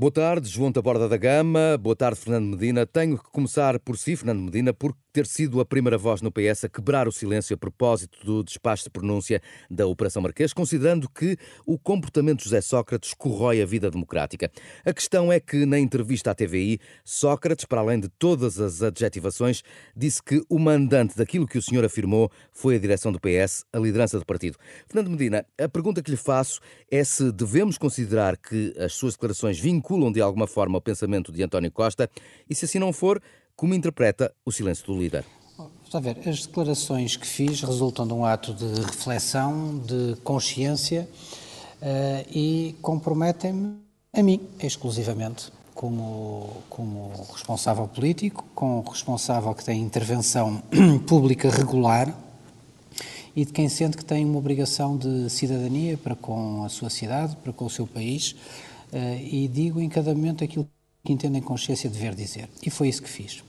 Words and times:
Boa 0.00 0.10
tarde, 0.10 0.48
João 0.48 0.72
da 0.72 0.80
Borda 0.80 1.06
da 1.10 1.18
Gama. 1.18 1.76
Boa 1.78 1.94
tarde, 1.94 2.18
Fernando 2.20 2.56
Medina. 2.56 2.86
Tenho 2.86 3.18
que 3.18 3.30
começar 3.30 3.78
por 3.78 3.98
si, 3.98 4.16
Fernando 4.16 4.40
Medina, 4.40 4.72
por 4.72 4.96
ter 5.12 5.26
sido 5.26 5.60
a 5.60 5.64
primeira 5.64 5.98
voz 5.98 6.22
no 6.22 6.30
PS 6.30 6.64
a 6.64 6.68
quebrar 6.68 7.08
o 7.08 7.12
silêncio 7.12 7.54
a 7.54 7.58
propósito 7.58 8.24
do 8.24 8.44
despacho 8.44 8.84
de 8.84 8.90
pronúncia 8.90 9.42
da 9.70 9.86
Operação 9.86 10.22
Marquês, 10.22 10.52
considerando 10.52 11.08
que 11.08 11.36
o 11.66 11.78
comportamento 11.78 12.38
de 12.38 12.44
José 12.44 12.60
Sócrates 12.60 13.14
corrói 13.14 13.60
a 13.60 13.66
vida 13.66 13.90
democrática. 13.90 14.50
A 14.84 14.92
questão 14.92 15.32
é 15.32 15.40
que, 15.40 15.66
na 15.66 15.78
entrevista 15.78 16.30
à 16.30 16.34
TVI, 16.34 16.80
Sócrates, 17.04 17.64
para 17.64 17.80
além 17.80 18.00
de 18.00 18.08
todas 18.08 18.60
as 18.60 18.82
adjetivações, 18.82 19.62
disse 19.96 20.22
que 20.22 20.42
o 20.48 20.58
mandante 20.58 21.16
daquilo 21.16 21.46
que 21.46 21.58
o 21.58 21.62
senhor 21.62 21.84
afirmou 21.84 22.30
foi 22.52 22.76
a 22.76 22.78
direção 22.78 23.12
do 23.12 23.18
PS, 23.20 23.64
a 23.72 23.78
liderança 23.78 24.18
do 24.18 24.24
partido. 24.24 24.56
Fernando 24.86 25.10
Medina, 25.10 25.44
a 25.58 25.68
pergunta 25.68 26.02
que 26.02 26.10
lhe 26.10 26.16
faço 26.16 26.60
é 26.90 27.02
se 27.02 27.32
devemos 27.32 27.78
considerar 27.78 28.36
que 28.36 28.74
as 28.78 28.92
suas 28.92 29.14
declarações 29.14 29.58
vinculam 29.58 30.12
de 30.12 30.20
alguma 30.20 30.46
forma 30.46 30.78
o 30.78 30.80
pensamento 30.80 31.32
de 31.32 31.42
António 31.42 31.70
Costa 31.70 32.08
e, 32.48 32.54
se 32.54 32.64
assim 32.64 32.78
não 32.78 32.92
for, 32.92 33.20
como 33.60 33.74
interpreta 33.74 34.32
o 34.42 34.50
silêncio 34.50 34.86
do 34.86 34.98
líder? 34.98 35.22
Está 35.84 35.98
a 35.98 36.00
ver, 36.00 36.26
as 36.26 36.46
declarações 36.46 37.14
que 37.14 37.26
fiz 37.26 37.60
resultam 37.60 38.06
de 38.06 38.14
um 38.14 38.24
ato 38.24 38.54
de 38.54 38.64
reflexão, 38.80 39.78
de 39.80 40.16
consciência 40.24 41.06
uh, 41.82 42.26
e 42.34 42.74
comprometem-me 42.80 43.76
a 44.14 44.22
mim, 44.22 44.40
exclusivamente, 44.62 45.52
como, 45.74 46.62
como 46.70 47.12
responsável 47.34 47.86
político, 47.86 48.46
como 48.54 48.80
responsável 48.80 49.54
que 49.54 49.62
tem 49.62 49.82
intervenção 49.82 50.62
pública 51.06 51.50
regular 51.50 52.16
e 53.36 53.44
de 53.44 53.52
quem 53.52 53.68
sente 53.68 53.94
que 53.94 54.04
tem 54.06 54.24
uma 54.24 54.38
obrigação 54.38 54.96
de 54.96 55.28
cidadania 55.28 55.98
para 55.98 56.16
com 56.16 56.64
a 56.64 56.70
sua 56.70 56.88
cidade, 56.88 57.36
para 57.36 57.52
com 57.52 57.66
o 57.66 57.70
seu 57.70 57.86
país, 57.86 58.32
uh, 58.90 59.20
e 59.20 59.46
digo 59.48 59.82
em 59.82 59.88
cada 59.90 60.14
momento 60.14 60.42
aquilo 60.42 60.64
que 60.64 60.79
que 61.04 61.12
entendem 61.12 61.40
consciência 61.40 61.88
de 61.88 61.96
dever 61.96 62.14
dizer. 62.14 62.48
E 62.64 62.70
foi 62.70 62.88
isso 62.88 63.02
que 63.02 63.08
fiz. 63.08 63.42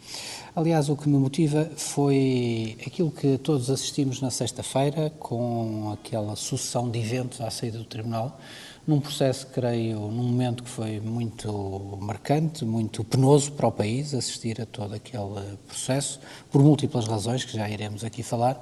Aliás, 0.56 0.90
o 0.90 0.96
que 0.96 1.08
me 1.08 1.18
motiva 1.18 1.70
foi 1.76 2.78
aquilo 2.86 3.12
que 3.12 3.38
todos 3.38 3.70
assistimos 3.70 4.22
na 4.22 4.30
sexta-feira, 4.30 5.10
com 5.20 5.92
aquela 5.94 6.36
sucessão 6.36 6.90
de 6.90 7.00
eventos 7.00 7.42
à 7.42 7.50
saída 7.50 7.78
do 7.78 7.86
Tribunal, 7.86 8.40
num 8.86 9.00
processo, 9.00 9.48
creio, 9.48 10.00
num 10.00 10.24
momento 10.24 10.64
que 10.64 10.70
foi 10.70 11.00
muito 11.00 11.98
marcante, 12.02 12.66
muito 12.66 13.04
penoso 13.04 13.52
para 13.52 13.68
o 13.68 13.72
país, 13.72 14.14
assistir 14.14 14.60
a 14.60 14.66
todo 14.66 14.94
aquele 14.94 15.58
processo, 15.68 16.20
por 16.50 16.62
múltiplas 16.64 17.06
razões 17.06 17.46
que 17.46 17.54
já 17.56 17.70
iremos 17.70 18.04
aqui 18.04 18.24
falar, 18.24 18.62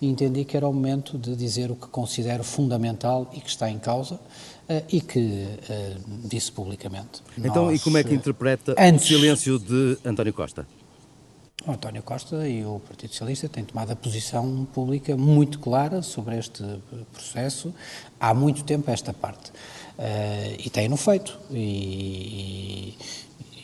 e 0.00 0.06
entendi 0.06 0.44
que 0.44 0.56
era 0.56 0.68
o 0.68 0.72
momento 0.72 1.16
de 1.16 1.34
dizer 1.34 1.70
o 1.70 1.74
que 1.74 1.86
considero 1.86 2.44
fundamental 2.44 3.30
e 3.32 3.40
que 3.40 3.48
está 3.48 3.70
em 3.70 3.78
causa, 3.78 4.20
e 4.90 5.00
que 5.00 5.18
uh, 5.18 6.28
disse 6.28 6.50
publicamente. 6.50 7.22
Então, 7.38 7.66
Nós, 7.66 7.80
e 7.80 7.84
como 7.84 7.98
é 7.98 8.04
que 8.04 8.14
interpreta 8.14 8.74
antes, 8.78 9.04
o 9.04 9.08
silêncio 9.08 9.58
de 9.58 9.98
António 10.04 10.32
Costa? 10.32 10.66
O 11.66 11.72
António 11.72 12.02
Costa 12.02 12.48
e 12.48 12.64
o 12.64 12.80
Partido 12.80 13.10
Socialista 13.10 13.48
têm 13.48 13.64
tomado 13.64 13.90
a 13.90 13.96
posição 13.96 14.66
pública 14.72 15.16
muito 15.16 15.58
clara 15.58 16.00
sobre 16.00 16.38
este 16.38 16.62
processo 17.12 17.74
há 18.20 18.32
muito 18.32 18.62
tempo 18.62 18.88
esta 18.90 19.12
parte. 19.12 19.50
E 20.58 20.70
têm-no 20.70 20.96
feito. 20.96 21.36
E, 21.50 22.94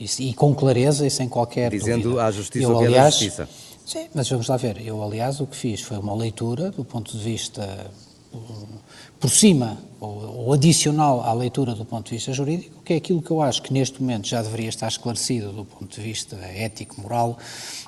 e, 0.00 0.31
e, 0.31 0.34
com 0.34 0.53
clareza 0.53 1.06
e 1.06 1.11
sem 1.11 1.28
qualquer 1.28 1.70
Dizendo 1.70 2.03
dúvida. 2.03 2.25
à 2.25 2.31
Justiça 2.33 2.64
eu, 2.64 2.75
o 2.75 2.78
que 2.81 2.87
aliás, 2.87 3.14
é 3.14 3.19
da 3.19 3.25
Justiça. 3.25 3.48
Sim, 3.87 4.09
mas 4.14 4.28
vamos 4.28 4.48
lá 4.48 4.56
ver. 4.56 4.84
Eu, 4.84 5.03
aliás, 5.03 5.41
o 5.41 5.47
que 5.47 5.56
fiz 5.56 5.81
foi 5.81 5.98
uma 5.98 6.14
leitura 6.14 6.70
do 6.70 6.84
ponto 6.84 7.16
de 7.16 7.22
vista 7.22 7.91
por 9.20 9.30
cima 9.30 9.78
ou, 10.00 10.47
ou, 10.47 10.52
adicional 10.52 11.22
à 11.22 11.33
leitura 11.33 11.75
do 11.75 11.84
ponto 11.84 12.06
de 12.06 12.16
vista 12.16 12.33
jurídico, 12.33 12.83
que 12.83 12.94
é 12.94 12.97
aquilo 12.97 13.22
que 13.22 13.30
eu 13.30 13.41
acho 13.41 13.62
que 13.62 13.72
neste 13.72 14.00
momento 14.00 14.27
já 14.27 14.42
deveria 14.42 14.69
estar 14.69 14.88
esclarecido 14.88 15.52
do 15.52 15.64
ponto 15.64 15.94
de 15.94 16.00
vista 16.00 16.36
ético, 16.36 17.00
moral, 17.00 17.38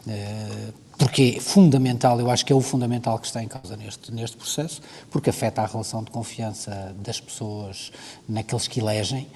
eh, 0.07 0.73
porque 0.97 1.35
é 1.37 1.41
fundamental, 1.41 2.21
eu 2.21 2.31
acho 2.31 2.47
que 2.47 2.53
é 2.53 2.57
o 2.57 2.61
fundamental 2.61 3.19
que 3.19 3.27
está 3.27 3.43
em 3.43 3.49
causa 3.49 3.77
neste, 3.77 4.13
neste 4.13 4.37
processo, 4.37 4.81
porque 5.11 5.31
afeta 5.31 5.63
a 5.63 5.67
relação 5.67 6.05
de 6.05 6.11
confiança 6.11 6.95
das 6.99 7.21
pessoas 7.21 7.91
naqueles 8.29 8.69
que 8.69 8.79
elegem 8.79 9.27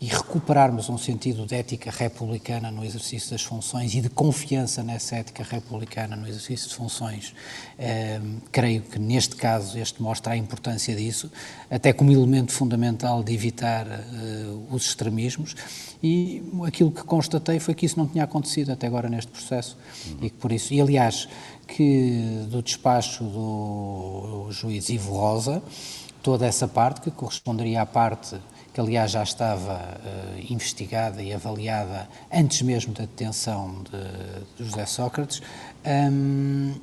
e 0.00 0.06
recuperarmos 0.06 0.90
um 0.90 0.98
sentido 0.98 1.46
de 1.46 1.54
ética 1.54 1.90
republicana 1.90 2.70
no 2.70 2.84
exercício 2.84 3.30
das 3.30 3.42
funções 3.42 3.94
e 3.94 4.00
de 4.00 4.10
confiança 4.10 4.82
nessa 4.82 5.16
ética 5.16 5.42
republicana 5.42 6.14
no 6.14 6.28
exercício 6.28 6.68
de 6.68 6.74
funções, 6.74 7.34
eh, 7.78 8.20
creio 8.52 8.82
que 8.82 8.98
neste 8.98 9.36
caso 9.36 9.78
este 9.78 10.02
mostra 10.02 10.34
a 10.34 10.36
importância 10.36 10.94
disso, 10.94 11.30
até 11.70 11.94
como 11.94 12.12
elemento 12.12 12.52
fundamental 12.52 13.22
de 13.22 13.32
evitar 13.32 13.86
eh, 13.86 14.02
os 14.70 14.86
extremismos 14.86 15.54
e 16.02 16.42
aquilo 16.66 16.90
que 16.90 17.02
constatei 17.02 17.58
foi 17.58 17.74
que 17.74 17.86
isso 17.86 17.98
não 17.98 18.06
tinha 18.06 18.24
acontecido 18.24 18.72
até 18.72 18.86
agora 18.86 19.08
neste 19.08 19.32
processo 19.32 19.78
uhum. 20.06 20.18
e 20.22 20.30
que 20.30 20.36
por 20.36 20.52
isso, 20.52 20.74
e 20.74 20.80
aliás, 20.80 21.26
que 21.66 22.44
do 22.48 22.62
despacho 22.62 23.24
do 23.24 24.48
juiz 24.50 24.90
Ivo 24.90 25.14
Rosa, 25.14 25.62
toda 26.22 26.46
essa 26.46 26.68
parte 26.68 27.00
que 27.00 27.10
corresponderia 27.10 27.82
à 27.82 27.86
parte 27.86 28.36
que 28.76 28.80
aliás 28.82 29.12
já 29.12 29.22
estava 29.22 29.72
uh, 29.72 30.52
investigada 30.52 31.22
e 31.22 31.32
avaliada 31.32 32.06
antes 32.30 32.60
mesmo 32.60 32.92
da 32.92 33.04
detenção 33.04 33.82
de, 33.84 34.62
de 34.62 34.70
José 34.70 34.84
Sócrates, 34.84 35.40
um, 36.12 36.74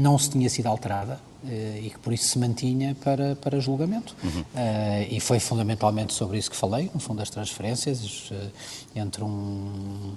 não 0.00 0.16
se 0.16 0.30
tinha 0.30 0.48
sido 0.48 0.68
alterada 0.68 1.20
uh, 1.44 1.76
e 1.82 1.90
que 1.90 1.98
por 1.98 2.14
isso 2.14 2.28
se 2.28 2.38
mantinha 2.38 2.96
para, 3.04 3.36
para 3.36 3.60
julgamento. 3.60 4.16
Uhum. 4.24 4.40
Uh, 4.40 5.06
e 5.10 5.20
foi 5.20 5.38
fundamentalmente 5.38 6.14
sobre 6.14 6.38
isso 6.38 6.50
que 6.50 6.56
falei, 6.56 6.90
no 6.94 6.98
fundo 6.98 7.18
das 7.18 7.28
transferências, 7.28 8.32
entre 8.96 9.22
um, 9.22 10.14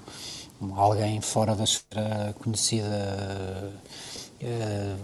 um, 0.61 0.79
alguém 0.79 1.19
fora 1.19 1.57
da 1.57 1.65
esfera 1.65 2.33
conhecida 2.39 3.73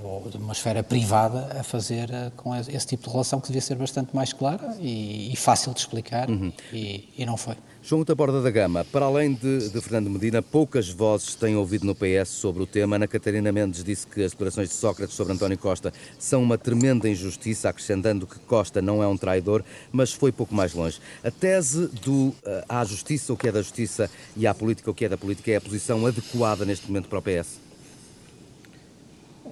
ou 0.04 0.30
de 0.30 0.38
uma 0.38 0.54
esfera 0.54 0.84
privada 0.84 1.60
a 1.60 1.64
fazer 1.64 2.10
uh, 2.10 2.32
com 2.36 2.56
esse 2.56 2.86
tipo 2.86 3.04
de 3.04 3.10
relação 3.10 3.40
que 3.40 3.48
devia 3.48 3.62
ser 3.62 3.76
bastante 3.76 4.16
mais 4.16 4.34
clara 4.34 4.76
e, 4.80 5.32
e 5.32 5.36
fácil 5.36 5.74
de 5.74 5.80
explicar 5.80 6.30
uhum. 6.30 6.52
e, 6.72 7.10
e, 7.18 7.26
não 7.26 7.38
foi. 7.38 7.56
João 7.84 8.04
da 8.04 8.14
Borda 8.14 8.42
da 8.42 8.52
Gama, 8.52 8.86
para 8.86 9.06
além 9.06 9.34
de, 9.34 9.70
de, 9.70 9.82
Fernando 9.82 10.10
Medina, 10.10 10.42
poucas 10.42 10.90
vozes 10.90 11.34
têm 11.34 11.56
ouvido 11.56 11.86
no 11.86 11.96
PS 11.96 12.30
sobre 12.30 12.62
o 12.62 12.68
tema. 12.68 12.96
Ana 12.96 13.08
Catarina 13.08 13.52
Mendes 13.52 13.84
disse 13.84 14.06
que 14.06 14.24
as 14.24 14.32
declarações 14.32 14.70
de 14.70 14.76
Sócrates 14.76 15.16
sobre 15.16 15.34
António 15.34 15.58
Costa 15.58 15.92
são 16.20 16.44
uma 16.44 16.58
tremenda 16.58 17.10
injustiça, 17.10 17.70
acrescentando 17.70 18.28
que 18.28 18.40
Costa 18.42 18.82
não 18.82 19.02
é 19.02 19.08
um 19.08 19.18
traidor, 19.18 19.64
mas 19.92 20.14
foi 20.14 20.32
pouco 20.32 20.54
mais 20.54 20.74
longe. 20.74 21.00
A 21.24 21.32
tese 21.32 21.88
do 21.88 22.28
uh, 22.28 22.36
à 22.70 22.86
justiça 22.86 23.34
o 23.34 23.38
que 23.38 23.48
é 23.48 23.52
da 23.52 23.62
justiça 23.62 24.10
e 24.38 24.46
à 24.46 24.54
política 24.54 24.92
o 24.92 24.94
que 24.94 25.06
é 25.06 25.10
da 25.10 25.18
política 25.18 25.52
é 25.52 25.56
a 25.56 25.62
posição 25.62 26.06
adequada 26.06 26.64
neste 26.66 26.88
momento 26.88 27.10
para 27.10 27.18
o 27.18 27.22
PS? 27.22 27.71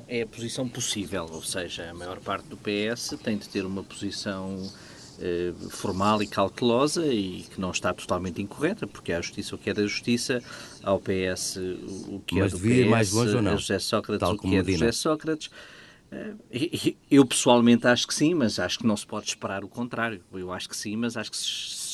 É 0.09 0.24
a 0.24 0.28
posição 0.28 0.68
possível, 0.68 1.30
ou 1.31 1.44
seja, 1.44 1.90
a 1.90 1.94
maior 1.94 2.20
parte 2.20 2.47
do 2.47 2.58
PS 2.58 3.16
tem 3.24 3.38
de 3.38 3.47
ter 3.47 3.64
uma 3.64 3.84
posição 3.84 4.59
eh, 5.22 5.53
formal 5.70 6.24
e 6.24 6.28
cautelosa 6.28 7.06
e 7.06 7.44
que 7.44 7.62
não 7.62 7.70
está 7.70 7.94
totalmente 7.94 8.42
incorreta, 8.42 8.88
porque 8.88 9.14
há 9.14 9.20
a 9.20 9.22
justiça 9.22 9.56
o 9.56 9.58
que 9.58 9.70
é 9.70 9.74
da 9.74 9.84
justiça, 9.84 10.42
ao 10.81 11.00
PS 11.00 11.58
o 12.08 12.22
que 12.25 12.40
é 12.40 12.42
Mas 12.42 12.53
é 12.53 12.58
do 12.58 12.62
PS, 12.62 12.90
mais 12.90 13.12
longe 13.12 13.36
ou 13.36 13.42
não? 13.42 13.52
a 13.52 13.56
José 13.56 13.78
Sócrates 13.78 14.20
Tal 14.20 14.34
o 14.34 14.40
que 14.40 14.56
é 14.56 14.64
do 14.64 14.72
José 14.72 14.92
Sócrates. 14.92 15.52
Eh, 16.12 16.96
eu 17.12 17.24
pessoalmente 17.26 17.86
acho 17.86 18.08
que 18.08 18.14
sim, 18.14 18.34
mas 18.34 18.58
acho 18.58 18.80
que 18.80 18.88
não 18.88 18.97
se 18.97 19.06
pode 19.06 19.28
esperar 19.28 19.64
o 19.64 19.68
contrário. 19.68 20.24
Eu 20.34 20.52
acho 20.52 20.68
que 20.68 20.76
sim, 20.76 20.96
mas 20.96 21.16
acho 21.16 21.30
que 21.30 21.38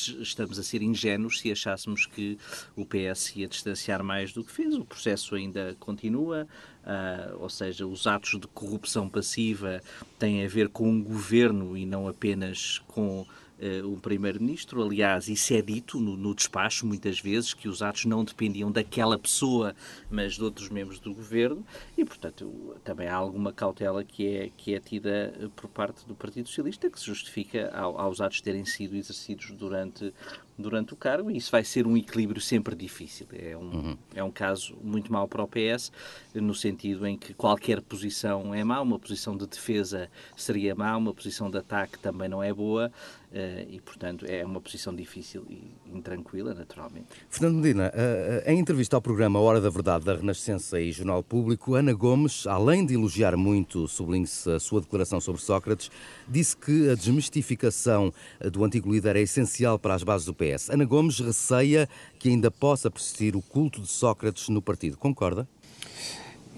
estamos 0.08 0.58
a 0.58 0.62
ser 0.62 0.82
ingênuos 0.82 1.40
se 1.40 1.50
achássemos 1.50 2.06
que 2.06 2.38
o 2.74 2.84
PS 2.84 3.36
ia 3.36 3.48
distanciar 3.48 4.02
mais 4.02 4.32
do 4.32 4.44
que 4.44 4.52
fez. 4.52 4.74
O 4.74 4.84
processo 4.84 5.34
ainda 5.34 5.76
continua, 5.80 6.46
uh, 6.84 7.36
ou 7.40 7.48
seja, 7.48 7.86
os 7.86 8.06
atos 8.06 8.38
de 8.38 8.46
corrupção 8.48 9.08
passiva 9.08 9.80
têm 10.18 10.44
a 10.44 10.48
ver 10.48 10.68
com 10.68 10.98
o 10.98 11.02
governo 11.02 11.76
e 11.76 11.84
não 11.86 12.08
apenas 12.08 12.80
com 12.86 13.26
uh, 13.60 13.88
um 13.88 13.98
primeiro-ministro. 13.98 14.82
Aliás, 14.82 15.28
isso 15.28 15.52
é 15.54 15.62
dito 15.62 15.98
no, 15.98 16.16
no, 16.16 16.34
despacho 16.34 16.86
muitas 16.86 17.20
vezes, 17.20 17.54
que 17.54 17.68
os 17.68 17.82
atos 17.82 18.04
não 18.04 18.24
dependiam 18.24 18.70
daquela 18.70 19.18
pessoa, 19.18 19.74
mas 20.10 20.34
de 20.34 20.44
outros 20.44 20.68
membros 20.68 20.98
do 20.98 21.14
governo, 21.14 21.64
e, 21.96 22.04
portanto, 22.04 22.76
também 22.84 23.08
há 23.08 23.14
alguma 23.14 23.52
cautela 23.52 24.04
que 24.04 24.26
é, 24.26 24.50
que 24.56 24.74
é 24.74 24.80
tida 24.80 25.50
por 25.54 25.68
parte 25.68 26.06
do 26.06 26.14
Partido 26.14 26.48
Socialista, 26.48 26.90
que 26.90 26.98
se 26.98 27.06
justifica 27.06 27.70
ao, 27.74 27.98
aos 28.00 28.20
atos 28.20 28.40
terem 28.40 28.64
sido 28.64 28.96
exercidos 28.96 29.50
durante 29.52 30.12
durante 30.58 30.94
o 30.94 30.96
cargo 30.96 31.30
e 31.30 31.36
isso 31.36 31.50
vai 31.50 31.64
ser 31.64 31.86
um 31.86 31.96
equilíbrio 31.96 32.40
sempre 32.40 32.74
difícil. 32.74 33.26
É 33.32 33.56
um, 33.56 33.60
uhum. 33.60 33.98
é 34.14 34.24
um 34.24 34.30
caso 34.30 34.76
muito 34.82 35.12
mau 35.12 35.28
para 35.28 35.42
o 35.42 35.48
PS, 35.48 35.92
no 36.34 36.54
sentido 36.54 37.06
em 37.06 37.16
que 37.16 37.34
qualquer 37.34 37.80
posição 37.80 38.54
é 38.54 38.64
má, 38.64 38.80
uma 38.80 38.98
posição 38.98 39.36
de 39.36 39.46
defesa 39.46 40.08
seria 40.36 40.74
má, 40.74 40.96
uma 40.96 41.12
posição 41.12 41.50
de 41.50 41.58
ataque 41.58 41.98
também 41.98 42.28
não 42.28 42.42
é 42.42 42.52
boa 42.52 42.90
uh, 43.32 43.70
e, 43.70 43.80
portanto, 43.80 44.24
é 44.26 44.44
uma 44.44 44.60
posição 44.60 44.94
difícil 44.94 45.44
e 45.48 45.70
intranquila, 45.92 46.54
naturalmente. 46.54 47.06
Fernando 47.28 47.56
Medina, 47.56 47.92
uh, 47.94 48.50
em 48.50 48.58
entrevista 48.58 48.96
ao 48.96 49.02
programa 49.02 49.38
Hora 49.38 49.60
da 49.60 49.70
Verdade 49.70 50.04
da 50.04 50.14
Renascença 50.14 50.80
e 50.80 50.90
Jornal 50.92 51.22
Público, 51.22 51.74
Ana 51.74 51.92
Gomes, 51.92 52.46
além 52.46 52.86
de 52.86 52.94
elogiar 52.94 53.36
muito, 53.36 53.86
sublinhe-se 53.88 54.50
a 54.50 54.58
sua 54.58 54.80
declaração 54.80 55.20
sobre 55.20 55.42
Sócrates, 55.42 55.90
disse 56.26 56.56
que 56.56 56.88
a 56.90 56.94
desmistificação 56.94 58.12
do 58.52 58.64
antigo 58.64 58.92
líder 58.92 59.16
é 59.16 59.20
essencial 59.20 59.78
para 59.78 59.94
as 59.94 60.02
bases 60.02 60.26
do 60.26 60.34
PS 60.34 60.45
PS. 60.46 60.70
Ana 60.70 60.84
Gomes 60.84 61.18
receia 61.18 61.88
que 62.18 62.28
ainda 62.28 62.50
possa 62.50 62.90
persistir 62.90 63.36
o 63.36 63.42
culto 63.42 63.80
de 63.80 63.88
Sócrates 63.88 64.48
no 64.48 64.62
partido. 64.62 64.96
Concorda? 64.96 65.48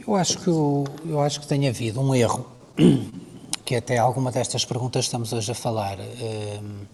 Eu 0.07 0.15
acho 0.15 0.39
que, 0.39 0.49
eu, 0.49 0.85
eu 1.07 1.21
acho 1.21 1.41
que 1.41 1.47
tem 1.47 1.69
havido 1.69 2.01
um 2.01 2.15
erro, 2.15 2.47
que 3.65 3.75
até 3.75 3.99
alguma 3.99 4.31
destas 4.31 4.65
perguntas 4.65 5.05
estamos 5.05 5.33
hoje 5.33 5.51
a 5.51 5.55
falar. 5.55 5.99
Hum, 5.99 6.87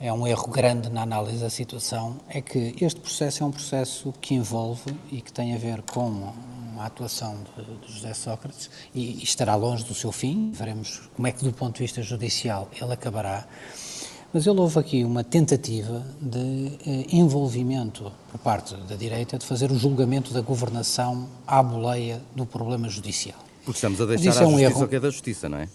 é 0.00 0.12
um 0.12 0.26
erro 0.26 0.48
grande 0.48 0.90
na 0.90 1.02
análise 1.02 1.38
da 1.38 1.48
situação, 1.48 2.18
é 2.28 2.40
que 2.40 2.74
este 2.80 3.00
processo 3.00 3.42
é 3.42 3.46
um 3.46 3.50
processo 3.50 4.12
que 4.20 4.34
envolve 4.34 4.94
e 5.10 5.20
que 5.20 5.32
tem 5.32 5.54
a 5.54 5.58
ver 5.58 5.82
com 5.82 6.32
a 6.78 6.86
atuação 6.86 7.38
de, 7.56 7.86
de 7.86 7.92
José 7.92 8.12
Sócrates 8.12 8.68
e, 8.94 9.20
e, 9.20 9.22
estará 9.22 9.54
longe 9.54 9.84
do 9.84 9.94
seu 9.94 10.10
fim, 10.10 10.50
veremos 10.52 11.08
como 11.14 11.26
é 11.28 11.32
que 11.32 11.44
do 11.44 11.52
ponto 11.52 11.76
de 11.76 11.82
vista 11.82 12.02
judicial 12.02 12.68
ele 12.78 12.92
acabará, 12.92 13.46
mas 14.34 14.48
ele 14.48 14.58
houve 14.58 14.80
aqui 14.80 15.04
uma 15.04 15.22
tentativa 15.22 16.04
de 16.20 16.72
eh, 16.84 17.06
envolvimento 17.12 18.10
por 18.32 18.38
parte 18.40 18.74
da 18.74 18.96
direita 18.96 19.38
de 19.38 19.46
fazer 19.46 19.70
o 19.70 19.78
julgamento 19.78 20.34
da 20.34 20.40
governação 20.40 21.28
à 21.46 21.62
boleia 21.62 22.20
do 22.34 22.44
problema 22.44 22.88
judicial. 22.88 23.38
Porque 23.64 23.78
estamos 23.78 24.00
a 24.00 24.06
deixar 24.06 24.40
a 24.40 24.42
é 24.42 24.46
um 24.46 24.50
justiça 24.50 24.70
erro. 24.72 24.84
o 24.84 24.88
que 24.88 24.96
é 24.96 25.00
da 25.00 25.10
justiça, 25.10 25.48
não 25.48 25.58
é? 25.58 25.68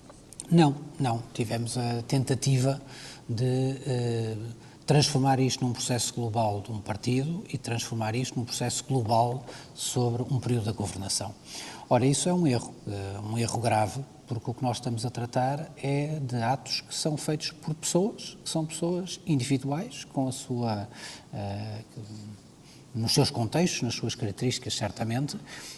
Não, 0.51 0.75
não. 0.99 1.23
Tivemos 1.33 1.77
a 1.77 2.01
tentativa 2.05 2.81
de 3.29 3.77
eh, 3.87 4.35
transformar 4.89 5.39
isto 5.39 5.63
num 5.63 5.71
processo 5.71 6.11
global 6.15 6.61
de 6.61 6.71
um 6.71 6.79
partido 6.79 7.43
e 7.47 7.59
transformar 7.59 8.15
isto 8.15 8.39
num 8.39 8.43
processo 8.43 8.83
global 8.85 9.45
sobre 9.75 10.23
um 10.23 10.39
período 10.39 10.65
da 10.65 10.71
governação. 10.71 11.31
Ora, 11.87 12.07
isso 12.07 12.27
é 12.27 12.33
um 12.33 12.47
erro, 12.47 12.73
eh, 12.87 13.19
um 13.19 13.37
erro 13.37 13.59
grave, 13.59 14.03
porque 14.25 14.49
o 14.49 14.53
que 14.53 14.63
nós 14.63 14.77
estamos 14.77 15.05
a 15.05 15.11
tratar 15.11 15.69
é 15.77 16.19
de 16.19 16.37
atos 16.37 16.81
que 16.81 16.95
são 16.95 17.15
feitos 17.17 17.51
por 17.51 17.75
pessoas, 17.75 18.35
que 18.43 18.49
são 18.49 18.65
pessoas 18.65 19.19
individuais, 19.27 20.05
com 20.05 20.27
a 20.27 20.31
sua. 20.31 20.89
Uh, 21.31 22.01
nos 22.93 23.13
seus 23.13 23.29
contextos, 23.29 23.81
nas 23.81 23.93
suas 23.93 24.15
características, 24.15 24.73
certamente, 24.73 25.37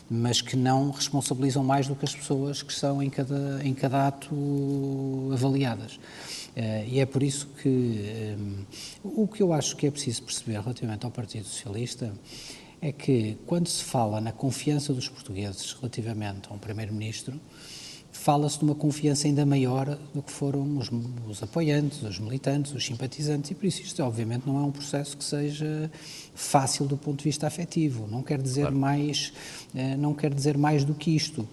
mas 0.10 0.42
que 0.42 0.56
não 0.56 0.92
responsabilizam 0.92 1.64
mais 1.64 1.88
do 1.88 1.96
que 1.96 2.06
as 2.06 2.16
pessoas 2.16 2.64
que 2.64 2.74
são 2.74 3.02
em 3.02 3.10
cada, 3.10 3.62
em 3.64 3.74
cada 3.74 4.08
ato 4.08 5.30
avaliadas. 5.34 5.96
Uh, 5.96 6.88
e 6.88 7.00
é 7.00 7.06
por 7.06 7.24
isso 7.24 7.48
que 7.62 8.36
um, 9.04 9.24
o 9.24 9.28
que 9.28 9.42
eu 9.42 9.54
acho 9.54 9.76
que 9.76 9.88
é 9.88 9.92
preciso 9.92 10.24
perceber 10.24 10.60
relativamente 10.60 11.06
ao 11.06 11.12
Partido 11.12 11.46
Socialista 11.46 12.14
é 12.82 12.92
que 12.92 13.38
quando 13.46 13.68
se 13.68 13.84
fala 13.84 14.20
na 14.20 14.32
confiança 14.32 14.94
dos 14.94 15.08
portugueses 15.08 15.74
relativamente 15.74 16.50
a 16.50 16.54
um 16.54 16.58
Primeiro-Ministro, 16.58 17.40
fala-se 18.12 18.60
de 18.60 18.66
uma 18.66 18.76
confiança 18.76 19.28
ainda 19.28 19.46
maior 19.46 19.98
do 20.14 20.22
que 20.22 20.32
foram 20.32 20.78
os, 20.78 20.90
os, 21.28 21.42
apoiantes, 21.42 22.02
os 22.04 22.20
militantes, 22.20 22.74
os 22.74 22.86
simpatizantes, 22.86 23.52
e 23.52 23.56
por 23.56 23.66
isso 23.66 23.82
isto 23.82 24.04
obviamente 24.04 24.46
não 24.46 24.58
é 24.58 24.62
um 24.64 24.72
processo 24.72 25.18
que 25.18 25.24
seja 25.24 25.90
fácil 26.36 26.86
do 26.86 26.98
ponto 26.98 27.20
de 27.20 27.26
vista 27.26 27.48
afetivo, 27.48 28.08
não 28.08 28.22
quer 28.22 28.42
dizer 28.42 28.62
claro. 28.62 28.78
mais, 28.78 29.34
uh, 29.74 29.98
não 29.98 30.14
quer 30.14 30.34
dizer 30.34 30.58
mais 30.58 30.84
do 30.84 30.94
que 30.94 31.16
isto. 31.16 31.48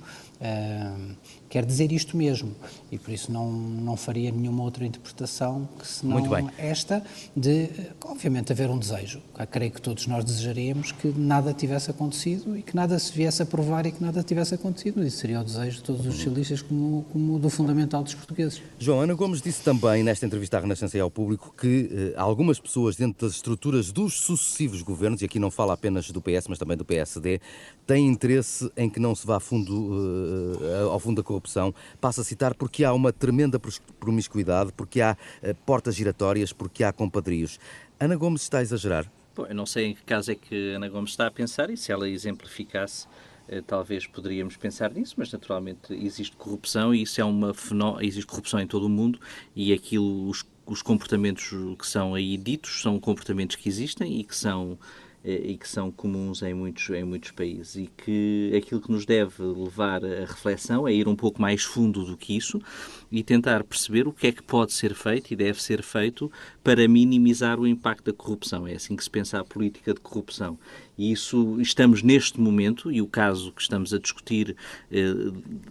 Quer 1.48 1.64
dizer 1.64 1.90
isto 1.92 2.14
mesmo 2.16 2.54
e 2.92 2.98
por 2.98 3.10
isso 3.10 3.32
não, 3.32 3.50
não 3.50 3.96
faria 3.96 4.30
nenhuma 4.30 4.62
outra 4.62 4.84
interpretação 4.84 5.66
que 5.78 5.88
senão 5.88 6.50
esta 6.58 7.02
de, 7.34 7.70
obviamente, 8.04 8.52
haver 8.52 8.68
um 8.68 8.78
desejo. 8.78 9.22
Eu 9.38 9.46
creio 9.46 9.70
que 9.70 9.80
todos 9.80 10.06
nós 10.06 10.24
desejaríamos 10.24 10.92
que 10.92 11.08
nada 11.16 11.54
tivesse 11.54 11.90
acontecido 11.90 12.56
e 12.56 12.62
que 12.62 12.76
nada 12.76 12.98
se 12.98 13.10
viesse 13.12 13.42
a 13.42 13.46
provar 13.46 13.86
e 13.86 13.92
que 13.92 14.02
nada 14.02 14.22
tivesse 14.22 14.54
acontecido. 14.54 15.02
Isso 15.02 15.18
seria 15.18 15.40
o 15.40 15.44
desejo 15.44 15.78
de 15.78 15.82
todos 15.84 16.04
os 16.06 16.16
socialistas 16.16 16.60
como, 16.60 17.06
como 17.12 17.38
do 17.38 17.48
fundamental 17.48 18.02
dos 18.02 18.14
portugueses. 18.14 18.60
João, 18.78 19.00
Ana 19.00 19.14
Gomes 19.14 19.40
disse 19.40 19.62
também 19.62 20.02
nesta 20.02 20.26
entrevista 20.26 20.58
à 20.58 20.60
Renascença 20.60 20.98
e 20.98 21.00
ao 21.00 21.10
público 21.10 21.54
que 21.58 21.88
eh, 21.90 22.14
algumas 22.16 22.60
pessoas 22.60 22.94
dentro 22.94 23.26
das 23.26 23.36
estruturas 23.36 23.90
dos 23.90 24.20
sucessivos 24.20 24.82
governos, 24.82 25.22
e 25.22 25.24
aqui 25.24 25.38
não 25.38 25.50
fala 25.50 25.72
apenas 25.72 26.10
do 26.10 26.20
PS, 26.20 26.46
mas 26.48 26.58
também 26.58 26.76
do 26.76 26.84
PSD, 26.84 27.40
têm 27.86 28.06
interesse 28.06 28.70
em 28.76 28.90
que 28.90 29.00
não 29.00 29.14
se 29.14 29.26
vá 29.26 29.36
a 29.36 29.40
fundo, 29.40 30.58
eh, 30.62 30.82
ao 30.82 30.98
fundo 30.98 31.16
da 31.16 31.22
corrupção 31.22 31.37
corrupção, 31.38 31.74
passo 32.00 32.20
a 32.20 32.24
citar 32.24 32.54
porque 32.54 32.84
há 32.84 32.92
uma 32.92 33.12
tremenda 33.12 33.60
promiscuidade, 33.98 34.72
porque 34.72 35.00
há 35.00 35.16
uh, 35.42 35.54
portas 35.64 35.94
giratórias, 35.94 36.52
porque 36.52 36.82
há 36.82 36.92
compadrios. 36.92 37.58
Ana 37.98 38.16
Gomes 38.16 38.42
está 38.42 38.58
a 38.58 38.62
exagerar? 38.62 39.10
Bom, 39.34 39.46
eu 39.46 39.54
não 39.54 39.66
sei 39.66 39.86
em 39.86 39.94
que 39.94 40.02
caso 40.02 40.32
é 40.32 40.34
que 40.34 40.74
Ana 40.74 40.88
Gomes 40.88 41.10
está 41.10 41.26
a 41.26 41.30
pensar 41.30 41.70
e 41.70 41.76
se 41.76 41.92
ela 41.92 42.08
exemplificasse 42.08 43.06
eh, 43.48 43.62
talvez 43.64 44.06
poderíamos 44.06 44.56
pensar 44.56 44.90
nisso, 44.92 45.14
mas 45.16 45.32
naturalmente 45.32 45.94
existe 45.94 46.36
corrupção 46.36 46.92
e 46.92 47.02
isso 47.02 47.20
é 47.20 47.24
uma 47.24 47.54
fenó... 47.54 47.98
existe 48.00 48.26
corrupção 48.26 48.60
em 48.60 48.66
todo 48.66 48.86
o 48.86 48.88
mundo 48.88 49.20
e 49.54 49.72
aquilo 49.72 50.28
os, 50.28 50.44
os 50.66 50.82
comportamentos 50.82 51.50
que 51.78 51.86
são 51.86 52.14
aí 52.14 52.36
ditos 52.36 52.82
são 52.82 52.98
comportamentos 52.98 53.54
que 53.54 53.68
existem 53.68 54.20
e 54.20 54.24
que 54.24 54.34
são 54.34 54.72
eh, 54.72 55.07
e 55.24 55.56
que 55.56 55.68
são 55.68 55.90
comuns 55.90 56.42
em 56.42 56.54
muitos, 56.54 56.88
em 56.90 57.04
muitos 57.04 57.30
países. 57.30 57.76
E 57.76 57.86
que 57.86 58.52
aquilo 58.56 58.80
que 58.80 58.90
nos 58.90 59.04
deve 59.04 59.42
levar 59.42 60.04
a 60.04 60.20
reflexão 60.20 60.86
é 60.86 60.92
ir 60.92 61.08
um 61.08 61.16
pouco 61.16 61.40
mais 61.40 61.64
fundo 61.64 62.04
do 62.04 62.16
que 62.16 62.36
isso 62.36 62.60
e 63.10 63.22
tentar 63.22 63.64
perceber 63.64 64.06
o 64.06 64.12
que 64.12 64.26
é 64.26 64.32
que 64.32 64.42
pode 64.42 64.72
ser 64.72 64.94
feito 64.94 65.32
e 65.32 65.36
deve 65.36 65.62
ser 65.62 65.82
feito 65.82 66.30
para 66.62 66.86
minimizar 66.86 67.58
o 67.58 67.66
impacto 67.66 68.06
da 68.06 68.12
corrupção. 68.12 68.66
É 68.66 68.74
assim 68.74 68.96
que 68.96 69.02
se 69.02 69.10
pensa 69.10 69.40
a 69.40 69.44
política 69.44 69.94
de 69.94 70.00
corrupção. 70.00 70.58
E 70.96 71.12
isso 71.12 71.60
estamos 71.60 72.02
neste 72.02 72.40
momento, 72.40 72.90
e 72.90 73.00
o 73.00 73.06
caso 73.06 73.52
que 73.52 73.62
estamos 73.62 73.94
a 73.94 73.98
discutir 73.98 74.56
eh, 74.90 75.14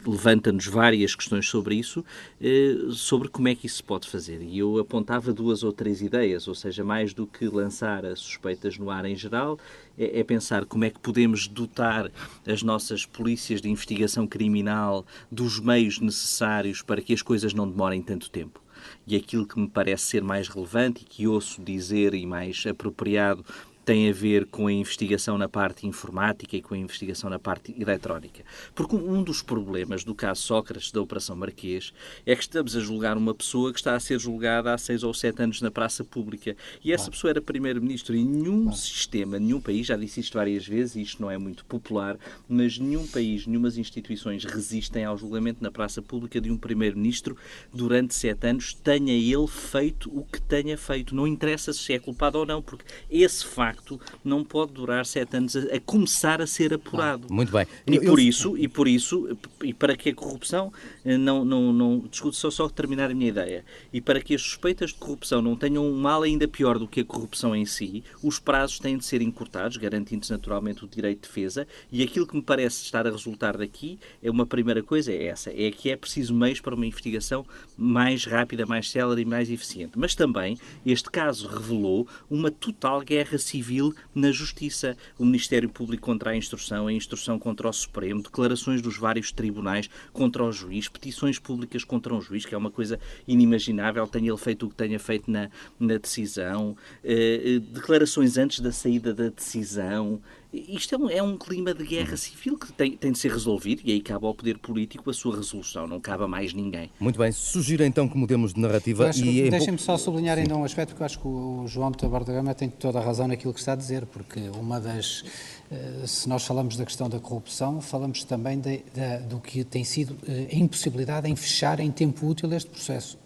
levanta-nos 0.06 0.66
várias 0.68 1.14
questões 1.16 1.48
sobre 1.48 1.76
isso, 1.76 2.04
eh, 2.42 2.78
sobre 2.92 3.28
como 3.28 3.50
é 3.50 3.56
que 3.56 3.66
isso 3.66 3.78
se 3.78 3.84
pode 3.84 4.08
fazer. 4.08 4.42
E 4.42 4.58
eu 4.58 4.80
apontava 4.80 5.34
duas 5.34 5.64
ou 5.64 5.74
três 5.74 6.02
ideias, 6.02 6.48
ou 6.48 6.56
seja, 6.56 6.82
mais 6.84 7.14
do 7.14 7.28
que 7.28 7.46
lançar 7.48 8.06
as 8.06 8.20
suspeitas 8.20 8.78
no 8.78 8.90
ar 8.90 9.04
em 9.04 9.18
geral, 9.18 9.60
é, 9.98 10.20
é 10.20 10.24
pensar 10.24 10.66
como 10.66 10.86
é 10.86 10.90
que 10.90 11.00
podemos 11.00 11.48
dotar 11.48 12.12
as 12.46 12.62
nossas 12.62 13.06
polícias 13.06 13.62
de 13.62 13.70
investigação 13.70 14.28
criminal 14.28 15.06
dos 15.32 15.60
meios 15.60 16.00
necessários 16.00 16.82
para 16.82 17.02
que 17.02 17.14
as 17.14 17.22
coisas 17.22 17.54
não 17.54 17.68
demorem 17.68 18.02
tanto 18.02 18.30
tempo. 18.30 18.62
E 19.06 19.16
aquilo 19.16 19.46
que 19.46 19.60
me 19.60 19.68
parece 19.68 20.04
ser 20.04 20.24
mais 20.24 20.48
relevante 20.48 21.04
e 21.04 21.06
que 21.06 21.28
ouço 21.28 21.62
dizer 21.62 22.14
e 22.14 22.26
mais 22.26 22.64
apropriado 22.66 23.44
tem 23.88 24.10
a 24.10 24.12
ver 24.12 24.48
com 24.48 24.68
a 24.68 24.74
investigação 24.74 25.38
na 25.38 25.48
parte 25.48 25.88
informática 25.88 26.58
e 26.58 26.62
com 26.62 26.76
a 26.76 26.78
investigação 26.78 27.30
na 27.30 27.40
parte 27.40 27.74
eletrónica. 27.82 28.44
Porque 28.76 28.98
um 28.98 29.24
dos 29.24 29.42
problemas 29.42 30.04
do 30.04 30.14
caso 30.14 30.42
Sócrates, 30.42 30.92
da 30.92 31.00
Operação 31.00 31.38
Marquês, 31.38 31.94
é 32.26 32.36
que 32.36 32.42
estamos 32.42 32.76
a 32.76 32.82
julgar 32.82 33.16
uma 33.16 33.34
pessoa 33.34 33.72
que 33.72 33.80
está 33.80 33.96
a 33.96 34.00
ser 34.02 34.20
julgada 34.20 34.74
há 34.74 34.78
seis 34.78 35.04
ou 35.04 35.14
sete 35.14 35.42
anos 35.42 35.62
na 35.62 35.72
praça 35.72 36.04
pública. 36.04 36.54
E 36.84 36.92
essa 36.92 37.10
pessoa 37.10 37.32
era 37.32 37.42
primeiro-ministro 37.42 38.14
e 38.14 38.26
nenhum 38.26 38.74
sistema, 38.74 39.40
nenhum 39.40 39.62
país, 39.62 39.88
já 39.88 39.96
disse 39.96 40.20
isto 40.20 40.38
várias 40.38 40.68
vezes, 40.68 40.98
e 40.98 41.02
isto 41.04 41.22
não 41.22 41.32
é 41.32 41.38
muito 41.38 41.64
popular, 41.64 42.18
mas 42.46 42.78
nenhum 42.78 43.08
país, 43.08 43.48
nenhumas 43.48 43.78
instituições 43.78 44.44
resistem 44.44 45.06
ao 45.06 45.18
julgamento 45.18 45.64
na 45.64 45.72
praça 45.72 46.02
pública 46.02 46.42
de 46.42 46.52
um 46.52 46.58
primeiro-ministro 46.58 47.38
durante 47.74 48.14
sete 48.14 48.48
anos, 48.48 48.74
tenha 48.74 49.14
ele 49.14 49.48
feito 49.48 50.12
o 50.14 50.26
que 50.26 50.42
tenha 50.42 50.78
feito. 50.78 51.16
Não 51.16 51.26
interessa 51.26 51.72
se 51.72 51.94
é 51.94 52.00
culpado 52.00 52.40
ou 52.40 52.46
não, 52.46 52.62
porque 52.62 52.84
esse 53.10 53.46
facto 53.46 53.77
facto 53.78 54.00
não 54.24 54.44
pode 54.44 54.74
durar 54.74 55.06
sete 55.06 55.38
anos 55.38 55.56
a, 55.56 55.76
a 55.76 55.80
começar 55.80 56.42
a 56.42 56.48
ser 56.48 56.74
apurado. 56.74 57.28
Ah, 57.30 57.34
muito 57.34 57.52
bem. 57.52 57.66
E 57.86 57.96
eu, 57.96 58.04
por 58.04 58.20
isso, 58.20 58.58
e 58.58 58.68
por 58.68 58.88
isso, 58.88 59.38
e 59.64 59.74
para 59.74 59.96
que 59.96 60.10
a 60.10 60.16
corrupção 60.16 60.74
eh, 61.06 61.18
não, 61.18 61.46
não, 61.46 61.72
não 61.72 62.00
discuto 62.00 62.36
só 62.36 62.50
só 62.50 62.68
terminar 62.68 63.12
a 63.12 63.14
minha 63.14 63.30
ideia, 63.30 63.64
e 63.94 64.02
para 64.02 64.20
que 64.20 64.36
as 64.36 64.42
suspeitas 64.42 64.90
de 64.92 64.96
corrupção 64.96 65.42
não 65.42 65.56
tenham 65.56 65.86
um 65.86 65.96
mal 65.96 66.24
ainda 66.24 66.48
pior 66.48 66.80
do 66.80 66.88
que 66.88 67.02
a 67.02 67.06
corrupção 67.06 67.56
em 67.56 67.66
si, 67.66 68.04
os 68.24 68.40
prazos 68.40 68.80
têm 68.80 68.98
de 68.98 69.06
ser 69.06 69.22
encurtados, 69.22 69.78
garantindo-se 69.78 70.32
naturalmente 70.32 70.84
o 70.84 70.88
direito 70.88 71.22
de 71.22 71.28
defesa, 71.28 71.68
e 71.92 72.04
aquilo 72.04 72.28
que 72.28 72.36
me 72.36 72.42
parece 72.42 72.84
estar 72.84 73.06
a 73.06 73.12
resultar 73.12 73.58
daqui 73.58 74.00
é 74.22 74.30
uma 74.30 74.46
primeira 74.46 74.82
coisa, 74.82 75.12
é 75.12 75.26
essa, 75.26 75.52
é 75.52 75.72
que 75.72 75.90
é 75.90 75.96
preciso 75.96 76.34
meios 76.34 76.60
para 76.60 76.76
uma 76.76 76.86
investigação 76.86 77.46
mais 77.78 78.26
rápida, 78.26 78.66
mais 78.66 78.90
célere 78.90 79.22
e 79.22 79.26
mais 79.26 79.50
eficiente. 79.50 79.94
Mas 79.96 80.16
também 80.16 80.58
este 80.86 81.10
caso 81.10 81.48
revelou 81.48 82.08
uma 82.30 82.50
total 82.50 83.02
guerra 83.02 83.38
civil 83.38 83.67
civil 83.68 83.94
na 84.16 84.32
Justiça. 84.32 84.96
O 85.20 85.26
Ministério 85.26 85.70
Público 85.70 86.06
contra 86.06 86.32
a 86.32 86.36
instrução, 86.36 86.88
a 86.88 86.94
instrução 86.94 87.38
contra 87.38 87.68
o 87.68 87.74
Supremo, 87.74 88.24
declarações 88.24 88.82
dos 88.82 88.98
vários 88.98 89.32
tribunais 89.32 89.90
contra 90.14 90.44
o 90.44 90.52
juiz, 90.52 90.88
petições 90.88 91.38
públicas 91.38 91.84
contra 91.84 92.14
um 92.16 92.22
juiz, 92.22 92.46
que 92.46 92.56
é 92.56 92.58
uma 92.58 92.72
coisa 92.72 92.98
inimaginável, 93.28 94.08
tenha 94.08 94.30
ele 94.30 94.38
feito 94.38 94.66
o 94.66 94.70
que 94.70 94.76
tenha 94.76 95.00
feito 95.00 95.30
na, 95.30 95.50
na 95.78 95.98
decisão, 95.98 96.78
eh, 97.04 97.42
eh 97.44 97.60
declarações 97.60 98.38
antes 98.38 98.62
da 98.62 98.72
saída 98.72 99.14
da 99.14 99.30
decisão, 99.30 100.22
isto 100.54 100.96
é 100.96 100.98
um, 100.98 101.10
é 101.10 101.22
um, 101.24 101.38
clima 101.38 101.74
de 101.74 101.84
guerra 101.84 102.12
uhum. 102.12 102.18
civil 102.18 102.58
que 102.58 102.72
tem, 102.72 102.96
tem, 102.96 103.12
de 103.12 103.18
ser 103.18 103.32
resolvido 103.32 103.82
e 103.84 103.92
aí 103.92 104.02
cabe 104.02 104.26
ao 104.26 104.34
poder 104.34 104.58
político 104.58 105.10
a 105.10 105.14
sua 105.14 105.36
resolução, 105.36 105.88
não 105.88 106.00
cabe 106.00 106.24
a 106.24 106.28
mais 106.28 106.54
ninguém. 106.54 106.90
Muito 107.00 107.20
bem, 107.20 107.32
sugiro 107.32 107.84
então 107.84 108.08
que 108.08 108.18
mudemos 108.18 108.54
de 108.54 108.60
narrativa 108.60 109.12
e... 109.16 109.50
Deixem-me 109.50 109.78
só 109.78 109.98
sublinhar 109.98 110.38
ainda 110.38 110.56
um 110.56 110.64
aspecto 110.64 110.96
que 110.96 111.02
eu 111.02 111.06
acho 111.06 111.20
que 111.20 111.28
o 111.28 111.66
João 111.68 111.92
de 111.92 111.98
Tabar 111.98 112.24
da 112.24 112.34
Gama 112.34 112.54
tem 112.56 112.70
toda 112.70 113.00
a 113.00 113.04
razão 113.04 113.28
naquilo 113.28 113.54
que 113.54 113.60
está 113.60 113.74
a 113.74 113.76
dizer, 113.76 114.06
porque 114.06 114.40
uma 114.58 114.80
das... 114.80 115.24
Eh, 115.70 116.04
se 116.06 116.30
nós 116.30 116.46
falamos 116.46 116.78
da 116.78 116.86
questão 116.86 117.10
da 117.10 117.20
corrupção, 117.20 117.82
falamos 117.82 118.24
também 118.24 118.60
de, 118.60 118.78
de, 118.78 119.18
do 119.28 119.40
que 119.40 119.64
tem 119.64 119.84
sido 119.84 120.18
eh, 120.28 120.48
a 120.52 120.56
impossibilidade 120.56 121.30
em 121.30 121.36
fechar 121.36 121.80
em 121.80 121.92
tempo 121.92 122.26
útil 122.26 122.52
este 122.54 122.70
processo. 122.70 123.18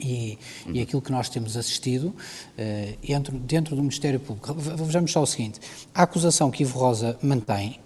E, 0.00 0.38
uhum. 0.66 0.74
e, 0.74 0.80
aquilo 0.82 1.02
que 1.02 1.10
nós 1.10 1.28
temos 1.28 1.56
assistido 1.56 2.06
uh, 2.06 3.06
dentro, 3.06 3.38
dentro 3.38 3.76
do 3.76 3.82
Ministério 3.82 4.20
Público. 4.20 4.54
Vejamos 4.54 5.12
só 5.12 5.22
o 5.22 5.26
seguinte: 5.26 5.60
a 5.94 6.02
acusação 6.02 6.50
que 6.50 6.62
Ivo 6.62 6.78
Rosa 6.78 7.18
mantém 7.22 7.78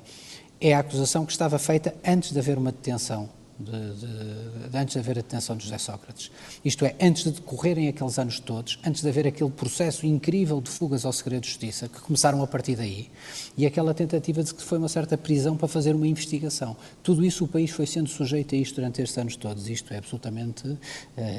é 0.61 0.75
a 0.75 0.79
acusação 0.79 1.27
que 1.27 1.33
estava 1.33 1.59
feita 1.59 1.95
antes 2.05 2.33
de 2.33 2.39
haver 2.39 2.57
uma 2.57 2.71
detenção 2.71 3.29
de, 3.59 3.71
de, 3.71 4.69
de, 4.71 4.79
antes 4.79 4.95
de 4.95 4.99
haver 4.99 5.19
a 5.19 5.23
detenção 5.23 5.57
de 5.57 5.65
José 5.65 5.79
Sócrates. 5.79 6.31
Isto 6.65 6.85
é, 6.85 6.95
antes 7.01 7.25
de 7.25 7.33
decorrerem 7.33 7.89
aqueles 7.89 8.19
anos 8.19 8.41
todos, 8.41 8.79
antes 8.85 9.03
de 9.03 9.09
haver 9.09 9.27
aquele 9.27 9.51
processo 9.51 10.07
incrível 10.07 10.61
de 10.61 10.71
fugas 10.71 11.05
ao 11.05 11.13
segredo 11.13 11.43
de 11.43 11.49
justiça, 11.49 11.89
que 11.89 12.01
começaram 12.01 12.43
a 12.43 12.47
partir 12.47 12.77
daí, 12.77 13.11
e 13.57 13.67
aquela 13.67 13.95
tentativa 13.95 14.43
de 14.43 14.55
que 14.55 14.63
foi 14.63 14.79
uma 14.79 14.89
certa 14.89 15.17
prisão 15.17 15.57
para 15.57 15.69
fazer 15.69 15.95
uma 15.95 16.07
investigação. 16.07 16.77
Tudo 17.03 17.25
isso 17.25 17.45
o 17.45 17.49
país 17.49 17.71
foi 17.71 17.87
sendo 17.87 18.09
sujeito 18.09 18.55
a 18.55 18.59
isto 18.59 18.77
durante 18.77 19.03
estes 19.03 19.19
anos 19.19 19.37
todos. 19.37 19.69
Isto 19.69 19.93
é 19.93 19.99
absolutamente 19.99 20.67
uh, 20.69 20.79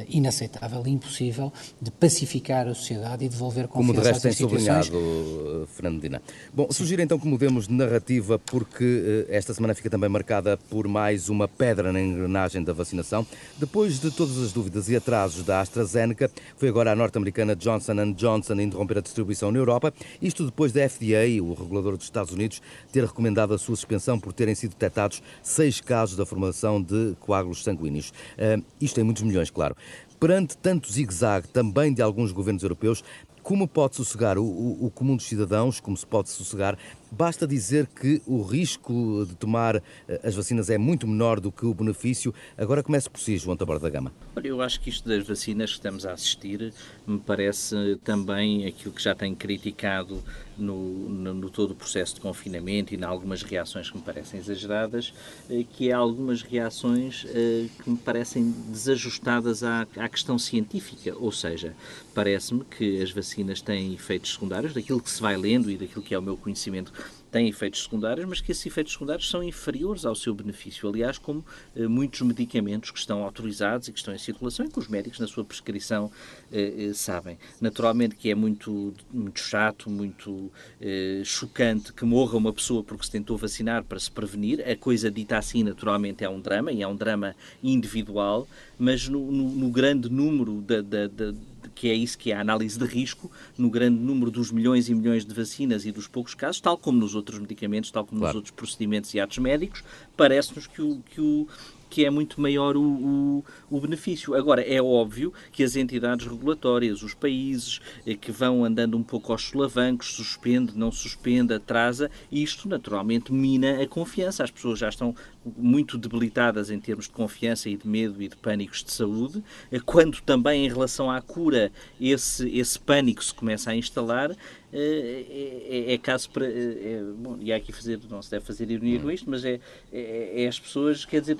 inaceitável, 0.07 0.85
impossível 0.87 1.51
de 1.81 1.91
pacificar 1.91 2.67
a 2.67 2.73
sociedade 2.73 3.25
e 3.25 3.29
devolver 3.29 3.67
confiança 3.67 3.93
Como 3.93 4.01
de 4.01 4.07
resto 4.07 4.21
tem 4.21 4.31
sublinhado, 4.31 4.97
uh, 4.97 5.67
Fernando 5.67 6.01
Dina. 6.01 6.21
Bom, 6.53 6.67
sugiro 6.71 7.01
então 7.01 7.17
que 7.17 7.27
mudemos 7.27 7.67
de 7.67 7.73
narrativa, 7.73 8.37
porque 8.39 9.25
uh, 9.29 9.31
esta 9.31 9.53
semana 9.53 9.73
fica 9.73 9.89
também 9.89 10.09
marcada 10.09 10.57
por 10.69 10.87
mais 10.87 11.29
uma 11.29 11.47
pedra 11.47 11.91
na 11.91 12.01
engrenagem 12.03 12.63
da 12.63 12.73
vacinação. 12.73 13.25
Depois 13.57 13.99
de 13.99 14.11
todas 14.11 14.37
as 14.37 14.51
dúvidas 14.51 14.89
e 14.89 14.95
atrasos 14.95 15.43
da 15.43 15.61
AstraZeneca, 15.61 16.29
foi 16.57 16.69
agora 16.69 16.91
a 16.91 16.95
norte-americana 16.95 17.55
Johnson 17.55 18.13
Johnson 18.13 18.59
interromper 18.59 18.97
a 18.97 19.01
distribuição 19.01 19.51
na 19.51 19.59
Europa. 19.59 19.93
Isto 20.21 20.45
depois 20.45 20.71
da 20.71 20.87
FDA, 20.87 21.41
o 21.41 21.53
regulador 21.53 21.97
dos 21.97 22.05
Estados 22.05 22.33
Unidos, 22.33 22.61
ter 22.91 23.03
recomendado 23.03 23.53
a 23.53 23.57
sua 23.57 23.75
suspensão 23.75 24.19
por 24.19 24.33
terem 24.33 24.55
sido 24.55 24.71
detectados 24.71 25.21
seis 25.41 25.79
casos 25.79 26.15
da 26.15 26.25
formação 26.25 26.81
de 26.81 27.15
coágulos 27.19 27.63
sanguíneos. 27.63 28.09
Uh, 28.37 28.63
isto 28.79 28.99
em 28.99 29.03
muitos 29.03 29.23
milhões, 29.23 29.49
claro. 29.49 29.75
Perante 30.19 30.57
tanto 30.57 30.91
zigue-zague 30.91 31.47
também 31.49 31.93
de 31.93 32.01
alguns 32.01 32.31
governos 32.31 32.63
europeus, 32.63 33.03
como 33.43 33.67
pode 33.67 33.97
sossegar 33.97 34.37
o, 34.37 34.43
o, 34.43 34.85
o, 34.85 34.89
comum 34.89 35.17
dos 35.17 35.25
cidadãos, 35.25 35.81
como 35.81 35.97
se 35.97 36.07
pode 36.07 36.29
sossegar 36.29 36.77
Basta 37.15 37.45
dizer 37.45 37.85
que 37.85 38.23
o 38.25 38.41
risco 38.41 39.23
de 39.27 39.35
tomar 39.35 39.75
eh, 39.75 40.19
as 40.23 40.33
vacinas 40.33 40.71
é 40.71 40.79
muito 40.79 41.07
menor 41.07 41.39
do 41.39 41.51
que 41.51 41.63
o 41.63 41.71
benefício. 41.71 42.33
Agora 42.57 42.81
comece 42.81 43.07
por 43.07 43.19
si, 43.19 43.37
João 43.37 43.55
Taborda 43.55 43.83
da 43.83 43.89
Gama. 43.91 44.11
Olha, 44.35 44.47
eu 44.47 44.59
acho 44.63 44.81
que 44.81 44.89
isto 44.89 45.07
das 45.07 45.23
vacinas 45.27 45.69
que 45.69 45.75
estamos 45.75 46.07
a 46.07 46.13
assistir 46.13 46.73
me 47.05 47.19
parece 47.19 47.99
também 48.03 48.65
aquilo 48.65 48.95
que 48.95 49.03
já 49.03 49.13
tenho 49.13 49.35
criticado 49.35 50.23
no, 50.57 51.09
no, 51.09 51.33
no, 51.35 51.49
todo 51.51 51.71
o 51.71 51.75
processo 51.75 52.15
de 52.15 52.21
confinamento 52.21 52.93
e 52.93 52.97
em 52.97 53.03
algumas 53.03 53.43
reações 53.43 53.91
que 53.91 53.97
me 53.97 54.03
parecem 54.03 54.39
exageradas, 54.39 55.13
eh, 55.51 55.63
que 55.71 55.89
é 55.89 55.93
algumas 55.93 56.41
reações 56.41 57.27
eh, 57.29 57.67
que 57.83 57.89
me 57.91 57.97
parecem 57.97 58.51
desajustadas 58.69 59.63
à, 59.63 59.85
à 59.97 60.09
questão 60.09 60.39
científica. 60.39 61.15
Ou 61.15 61.31
seja, 61.31 61.75
parece-me 62.15 62.63
que 62.65 63.03
as 63.03 63.11
vacinas 63.11 63.61
têm 63.61 63.93
efeitos 63.93 64.33
secundários, 64.33 64.73
daquilo 64.73 64.99
que 64.99 65.11
se 65.11 65.21
vai 65.21 65.37
lendo 65.37 65.69
e 65.69 65.77
daquilo 65.77 66.01
que 66.01 66.15
é 66.15 66.17
o 66.17 66.21
meu 66.21 66.35
conhecimento 66.35 66.91
têm 67.33 67.49
efeitos 67.49 67.81
secundários, 67.81 68.27
mas 68.29 68.39
que 68.39 68.51
esses 68.51 68.63
efeitos 68.63 68.93
secundários 68.93 69.27
são 69.27 69.41
inferiores 69.41 70.05
ao 70.05 70.13
seu 70.13 70.35
benefício. 70.35 70.87
Aliás, 70.87 71.17
como 71.17 71.43
eh, 71.75 71.87
muitos 71.87 72.21
medicamentos 72.21 72.91
que 72.91 72.99
estão 72.99 73.23
autorizados 73.23 73.87
e 73.87 73.91
que 73.91 73.97
estão 73.97 74.13
em 74.13 74.19
circulação 74.19 74.67
e 74.67 74.69
que 74.69 74.77
os 74.77 74.87
médicos, 74.87 75.19
na 75.19 75.25
sua 75.25 75.43
prescrição, 75.43 76.11
eh, 76.51 76.89
eh 76.89 76.93
sabem. 76.93 77.39
Naturalmente 77.59 78.15
que 78.15 78.29
é 78.29 78.35
muito, 78.35 78.93
muito 79.11 79.39
chato, 79.39 79.89
muito 79.89 80.51
eh, 80.79 81.23
chocante 81.25 81.91
que 81.91 82.05
morra 82.05 82.37
uma 82.37 82.53
pessoa 82.53 82.83
porque 82.83 83.03
se 83.03 83.11
tentou 83.11 83.35
vacinar 83.35 83.83
para 83.83 83.99
se 83.99 84.11
prevenir. 84.11 84.63
A 84.69 84.75
coisa 84.75 85.09
dita 85.09 85.35
assim, 85.35 85.63
naturalmente, 85.63 86.23
é 86.23 86.29
um 86.29 86.39
drama 86.39 86.71
e 86.71 86.83
é 86.83 86.87
um 86.87 86.95
drama 86.95 87.35
individual, 87.63 88.47
mas 88.77 89.07
no, 89.07 89.31
no, 89.31 89.49
no 89.49 89.71
grande 89.71 90.07
número 90.07 90.61
da, 90.61 90.81
da, 90.81 91.07
da 91.07 91.33
que 91.73 91.89
é 91.89 91.93
isso 91.93 92.17
que 92.17 92.31
é 92.31 92.35
a 92.35 92.41
análise 92.41 92.77
de 92.77 92.85
risco, 92.85 93.31
no 93.57 93.69
grande 93.69 93.99
número 93.99 94.31
dos 94.31 94.51
milhões 94.51 94.89
e 94.89 94.95
milhões 94.95 95.25
de 95.25 95.33
vacinas 95.33 95.85
e 95.85 95.91
dos 95.91 96.07
poucos 96.07 96.33
casos, 96.33 96.61
tal 96.61 96.77
como 96.77 96.99
nos 96.99 97.15
outros 97.15 97.39
medicamentos, 97.39 97.91
tal 97.91 98.05
como 98.05 98.19
claro. 98.19 98.33
nos 98.33 98.35
outros 98.35 98.55
procedimentos 98.55 99.13
e 99.13 99.19
atos 99.19 99.37
médicos, 99.37 99.83
parece-nos 100.15 100.67
que 100.67 100.81
o, 100.81 101.01
que 101.09 101.21
o, 101.21 101.47
que 101.93 102.05
é 102.05 102.09
muito 102.09 102.41
maior 102.41 102.75
o, 102.75 102.81
o, 102.81 103.45
o, 103.69 103.79
benefício. 103.79 104.33
Agora, 104.33 104.63
é 104.63 104.81
óbvio 104.81 105.31
que 105.51 105.63
as 105.63 105.75
entidades 105.75 106.25
regulatórias, 106.25 107.03
os 107.03 107.13
países 107.13 107.79
eh, 108.03 108.15
que 108.15 108.31
vão 108.31 108.65
andando 108.65 108.97
um 108.97 109.03
pouco 109.03 109.31
aos 109.31 109.43
solavancos, 109.43 110.15
suspende, 110.15 110.75
não 110.75 110.91
suspende, 110.91 111.53
atrasa, 111.53 112.09
isto 112.31 112.67
naturalmente 112.67 113.31
mina 113.31 113.79
a 113.79 113.87
confiança. 113.87 114.43
As 114.43 114.49
pessoas 114.49 114.79
já 114.79 114.89
estão 114.89 115.15
muito 115.57 115.97
debilitadas 115.97 116.69
em 116.69 116.79
termos 116.79 117.05
de 117.05 117.11
confiança 117.11 117.69
e 117.69 117.77
de 117.77 117.87
medo 117.87 118.21
e 118.21 118.27
de 118.27 118.35
pânicos 118.35 118.83
de 118.83 118.91
saúde, 118.91 119.43
eh, 119.71 119.79
quando 119.79 120.21
também 120.21 120.65
em 120.65 120.69
relação 120.69 121.09
à 121.09 121.21
cura 121.21 121.71
esse, 121.99 122.49
esse 122.57 122.79
pânico 122.79 123.23
se 123.23 123.33
começa 123.33 123.71
a 123.71 123.75
instalar, 123.75 124.35
é, 124.75 125.25
é, 125.69 125.93
é, 125.93 125.97
caso 125.99 126.27
para. 126.31 126.47
É, 126.47 127.03
bom, 127.15 127.37
e 127.39 127.53
há 127.53 127.57
aqui 127.57 127.71
fazer, 127.71 127.99
não 128.09 128.23
se 128.23 128.31
deve 128.31 128.43
fazer 128.43 128.71
ironia 128.71 128.99
com 128.99 129.11
isto, 129.11 129.29
mas 129.29 129.45
é, 129.45 129.59
é, 129.91 130.47
as 130.47 130.59
pessoas, 130.59 131.05
quer 131.05 131.21
dizer, 131.21 131.37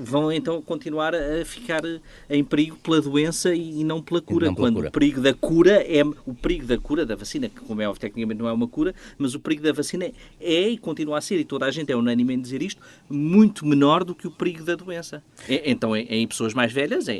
vão 0.00 0.32
então 0.32 0.60
continuar 0.60 1.14
a 1.14 1.44
ficar 1.44 1.82
em 2.28 2.42
perigo 2.42 2.76
pela 2.78 3.00
doença 3.00 3.54
e 3.54 3.84
não 3.84 4.02
pela 4.02 4.20
cura. 4.20 4.46
Não 4.46 4.56
pela 4.56 4.66
quando 4.66 4.74
cura. 4.74 4.88
o 4.88 4.90
perigo 4.90 5.20
da 5.20 5.32
cura 5.32 5.84
é. 5.86 6.02
O 6.26 6.34
perigo 6.34 6.66
da 6.66 6.76
cura 6.76 7.06
da 7.06 7.14
vacina, 7.14 7.48
que 7.48 7.60
como 7.60 7.80
é 7.80 7.86
óbvio, 7.86 8.00
tecnicamente 8.00 8.40
não 8.40 8.48
é 8.48 8.52
uma 8.52 8.66
cura, 8.66 8.92
mas 9.16 9.36
o 9.36 9.40
perigo 9.40 9.62
da 9.62 9.72
vacina 9.72 10.10
é 10.40 10.68
e 10.68 10.76
continua 10.76 11.18
a 11.18 11.20
ser, 11.20 11.38
e 11.38 11.44
toda 11.44 11.66
a 11.66 11.70
gente 11.70 11.92
é 11.92 11.96
unânime 11.96 12.34
em 12.34 12.40
dizer 12.40 12.60
isto, 12.60 12.82
muito 13.08 13.66
menor 13.66 14.04
do 14.04 14.14
que 14.14 14.26
o 14.26 14.30
perigo 14.30 14.64
da 14.64 14.74
doença. 14.74 15.22
então, 15.48 15.96
em, 15.96 16.26
pessoas 16.26 16.54
mais 16.54 16.72
velhas 16.72 17.08
é, 17.08 17.14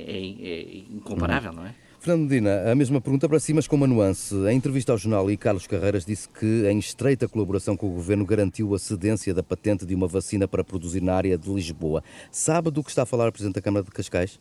incomparável, 0.91 1.51
uhum. 1.51 1.57
não 1.57 1.67
é? 1.67 1.75
Fernando 2.03 2.29
Medina, 2.29 2.69
a 2.69 2.75
mesma 2.75 3.01
pergunta 3.01 3.29
para 3.29 3.39
si, 3.39 3.55
mas 3.55 3.69
com 3.69 3.77
uma 3.77 3.87
nuance. 3.87 4.35
Em 4.35 4.57
entrevista 4.57 4.91
ao 4.91 4.99
jornal, 4.99 5.31
e 5.31 5.37
Carlos 5.37 5.69
Carreiras 5.69 6.05
disse 6.05 6.29
que, 6.29 6.67
em 6.69 6.77
estreita 6.77 7.29
colaboração 7.29 7.77
com 7.77 7.87
o 7.87 7.91
governo, 7.91 8.27
garantiu 8.27 8.75
a 8.75 8.79
cedência 8.81 9.33
da 9.33 9.41
patente 9.41 9.87
de 9.87 9.95
uma 9.95 10.09
vacina 10.09 10.49
para 10.49 10.65
produzir 10.65 11.01
na 11.01 11.15
área 11.15 11.39
de 11.39 11.49
Lisboa. 11.49 12.03
Sabe 12.29 12.73
do 12.73 12.83
que 12.83 12.91
está 12.91 13.05
a 13.05 13.07
falar 13.07 13.29
o 13.29 13.33
Presidente 13.33 13.55
da 13.55 13.63
Câmara 13.63 13.85
de 13.85 13.93
Cascais? 13.93 14.41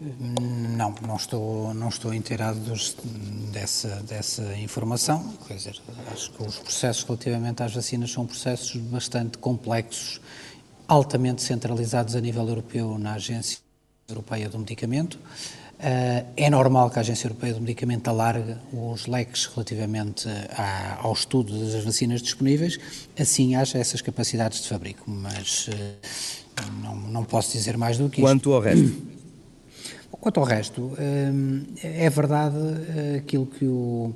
Não, 0.00 0.94
não 1.04 1.16
estou, 1.16 1.74
não 1.74 1.88
estou 1.88 2.14
inteirado 2.14 2.60
dos, 2.60 2.96
dessa, 3.52 4.00
dessa 4.08 4.56
informação. 4.58 5.34
Quer 5.48 5.54
dizer, 5.54 5.82
acho 6.12 6.32
que 6.32 6.42
os 6.44 6.60
processos 6.60 7.02
relativamente 7.02 7.60
às 7.60 7.74
vacinas 7.74 8.12
são 8.12 8.24
processos 8.24 8.76
bastante 8.76 9.36
complexos, 9.38 10.20
altamente 10.86 11.42
centralizados 11.42 12.14
a 12.14 12.20
nível 12.20 12.48
europeu 12.48 12.98
na 12.98 13.14
Agência 13.14 13.58
Europeia 14.08 14.48
do 14.48 14.58
Medicamento. 14.58 15.14
Uh, 15.14 16.24
é 16.36 16.48
normal 16.48 16.88
que 16.88 16.98
a 16.98 17.02
Agência 17.02 17.26
Europeia 17.26 17.52
do 17.52 17.60
Medicamento 17.60 18.08
alargue 18.08 18.56
os 18.72 19.06
leques 19.06 19.46
relativamente 19.46 20.28
à, 20.56 21.00
ao 21.02 21.12
estudo 21.12 21.58
das 21.58 21.84
vacinas 21.84 22.22
disponíveis, 22.22 22.78
assim 23.18 23.56
haja 23.56 23.78
essas 23.78 24.00
capacidades 24.00 24.62
de 24.62 24.68
fabrico, 24.68 25.10
mas 25.10 25.68
uh, 25.68 27.10
não, 27.10 27.24
posso 27.24 27.52
dizer 27.52 27.76
mais 27.76 27.98
do 27.98 28.08
que 28.08 28.20
isso. 28.20 28.26
Quanto 28.26 28.52
ao 28.52 28.60
resto? 28.60 29.13
Quanto 30.24 30.40
ao 30.40 30.46
resto, 30.46 30.80
uh, 30.80 30.96
é 31.82 32.08
verdade 32.08 32.56
aquilo 33.18 33.44
que 33.44 33.66
o. 33.66 34.14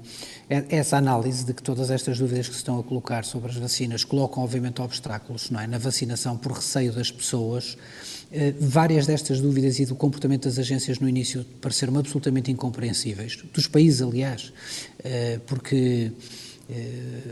É, 0.48 0.64
essa 0.70 0.96
análise 0.96 1.44
de 1.44 1.52
que 1.52 1.62
todas 1.62 1.90
estas 1.90 2.18
dúvidas 2.18 2.48
que 2.48 2.54
se 2.54 2.60
estão 2.60 2.80
a 2.80 2.82
colocar 2.82 3.26
sobre 3.26 3.50
as 3.50 3.56
vacinas 3.58 4.04
colocam, 4.04 4.42
obviamente, 4.42 4.80
obstáculos 4.80 5.50
não 5.50 5.60
é? 5.60 5.66
na 5.66 5.76
vacinação 5.76 6.34
por 6.38 6.52
receio 6.52 6.94
das 6.94 7.12
pessoas 7.12 7.76
eh, 8.30 8.54
várias 8.58 9.06
destas 9.06 9.40
dúvidas 9.40 9.78
e 9.78 9.86
do 9.86 9.94
comportamento 9.94 10.44
das 10.44 10.58
agências 10.58 10.98
no 10.98 11.08
início 11.08 11.44
pareceram 11.62 11.98
absolutamente 11.98 12.50
incompreensíveis, 12.50 13.36
dos 13.54 13.66
países, 13.66 14.02
aliás, 14.02 14.52
eh, 15.02 15.40
porque 15.46 16.12
eh, 16.12 16.47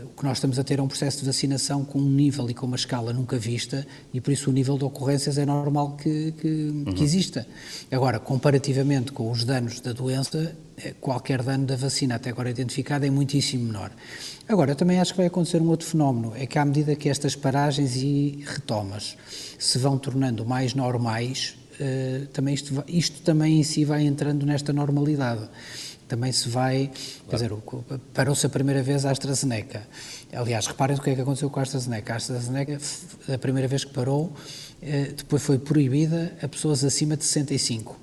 o 0.03 0.17
que 0.17 0.23
nós 0.23 0.37
estamos 0.37 0.57
a 0.57 0.63
ter 0.63 0.79
é 0.79 0.81
um 0.81 0.87
processo 0.87 1.19
de 1.19 1.25
vacinação 1.25 1.85
com 1.85 1.99
um 1.99 2.09
nível 2.09 2.49
e 2.49 2.55
com 2.55 2.65
uma 2.65 2.75
escala 2.75 3.13
nunca 3.13 3.37
vista 3.37 3.85
e 4.11 4.19
por 4.19 4.31
isso 4.31 4.49
o 4.49 4.53
nível 4.53 4.77
de 4.77 4.83
ocorrências 4.83 5.37
é 5.37 5.45
normal 5.45 5.95
que, 5.95 6.31
que, 6.31 6.47
uhum. 6.47 6.85
que 6.85 7.03
exista. 7.03 7.47
Agora, 7.91 8.19
comparativamente 8.19 9.11
com 9.11 9.29
os 9.29 9.43
danos 9.43 9.79
da 9.79 9.93
doença, 9.93 10.55
qualquer 10.99 11.43
dano 11.43 11.65
da 11.65 11.75
vacina 11.75 12.15
até 12.15 12.31
agora 12.31 12.49
identificado 12.49 13.05
é 13.05 13.09
muitíssimo 13.09 13.65
menor. 13.65 13.91
Agora, 14.47 14.73
também 14.73 14.99
acho 14.99 15.11
que 15.11 15.17
vai 15.17 15.27
acontecer 15.27 15.61
um 15.61 15.69
outro 15.69 15.87
fenómeno, 15.87 16.33
é 16.35 16.45
que 16.45 16.57
à 16.57 16.65
medida 16.65 16.95
que 16.95 17.09
estas 17.09 17.35
paragens 17.35 17.95
e 17.95 18.43
retomas 18.45 19.17
se 19.59 19.77
vão 19.77 19.97
tornando 19.97 20.45
mais 20.45 20.73
normais, 20.73 21.57
uh, 21.79 22.25
também 22.27 22.53
isto, 22.53 22.83
isto 22.87 23.21
também 23.21 23.59
em 23.59 23.63
si 23.63 23.85
vai 23.85 24.03
entrando 24.03 24.45
nesta 24.45 24.73
normalidade 24.73 25.47
também 26.07 26.31
se 26.31 26.49
vai, 26.49 26.89
quer 27.29 27.35
dizer, 27.35 27.51
parou-se 28.13 28.45
a 28.45 28.49
primeira 28.49 28.81
vez 28.81 29.05
a 29.05 29.11
AstraZeneca. 29.11 29.87
Aliás, 30.33 30.67
reparem 30.67 30.97
o 30.97 31.01
que 31.01 31.09
é 31.09 31.15
que 31.15 31.21
aconteceu 31.21 31.49
com 31.49 31.59
a 31.59 31.63
AstraZeneca. 31.63 32.13
A 32.13 32.15
AstraZeneca, 32.17 32.77
a 33.33 33.37
primeira 33.37 33.67
vez 33.67 33.83
que 33.83 33.93
parou, 33.93 34.33
depois 35.15 35.41
foi 35.41 35.57
proibida 35.57 36.33
a 36.41 36.47
pessoas 36.47 36.83
acima 36.83 37.17
de 37.17 37.25
65. 37.25 37.97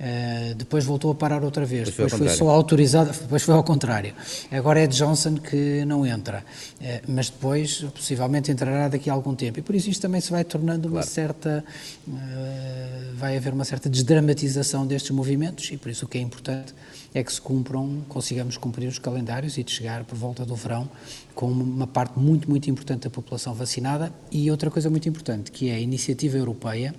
Uh, 0.00 0.54
depois 0.54 0.82
voltou 0.82 1.12
a 1.12 1.14
parar 1.14 1.44
outra 1.44 1.66
vez, 1.66 1.90
depois, 1.90 2.10
depois 2.10 2.30
foi, 2.30 2.38
só 2.38 2.48
autorizada, 2.48 3.12
depois 3.12 3.42
foi 3.42 3.54
ao 3.54 3.62
contrário. 3.62 4.14
Agora 4.50 4.80
é 4.80 4.86
Johnson 4.86 5.34
que 5.34 5.84
não 5.84 6.06
entra, 6.06 6.38
uh, 6.38 6.84
mas 7.06 7.28
depois 7.28 7.84
possivelmente 7.94 8.50
entrará 8.50 8.88
daqui 8.88 9.10
a 9.10 9.12
algum 9.12 9.34
tempo. 9.34 9.58
E 9.58 9.62
por 9.62 9.74
isso 9.74 9.90
isto 9.90 10.00
também 10.00 10.22
se 10.22 10.30
vai 10.30 10.42
tornando 10.42 10.88
claro. 10.88 10.96
uma 10.96 11.02
certa. 11.02 11.62
Uh, 12.08 13.14
vai 13.16 13.36
haver 13.36 13.52
uma 13.52 13.66
certa 13.66 13.90
desdramatização 13.90 14.86
destes 14.86 15.10
movimentos 15.10 15.70
e 15.70 15.76
por 15.76 15.90
isso 15.90 16.06
o 16.06 16.08
que 16.08 16.16
é 16.16 16.22
importante 16.22 16.72
é 17.12 17.22
que 17.22 17.32
se 17.32 17.40
cumpram, 17.40 18.02
consigamos 18.08 18.56
cumprir 18.56 18.88
os 18.88 18.98
calendários 18.98 19.58
e 19.58 19.64
de 19.64 19.70
chegar 19.70 20.04
por 20.04 20.16
volta 20.16 20.44
do 20.44 20.54
verão 20.54 20.88
com 21.34 21.50
uma 21.50 21.86
parte 21.86 22.18
muito, 22.18 22.48
muito 22.48 22.70
importante 22.70 23.02
da 23.02 23.10
população 23.10 23.54
vacinada. 23.54 24.12
E 24.30 24.50
outra 24.50 24.70
coisa 24.70 24.88
muito 24.88 25.08
importante, 25.08 25.50
que 25.50 25.68
é 25.68 25.74
a 25.74 25.80
iniciativa 25.80 26.36
europeia 26.36 26.94